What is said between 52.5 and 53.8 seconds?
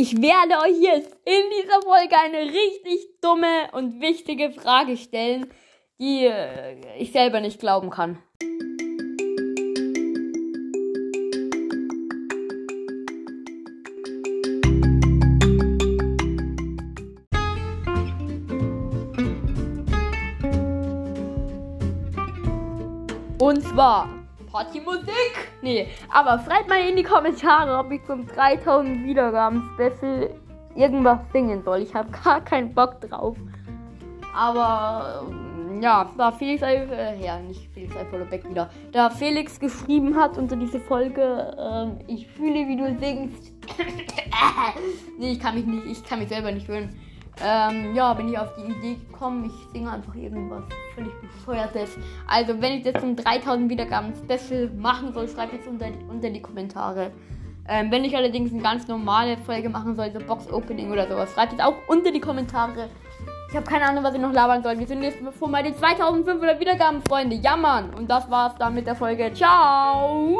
wenn ich jetzt um 3000